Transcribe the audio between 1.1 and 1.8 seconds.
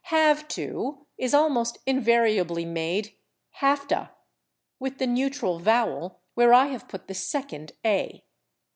is almost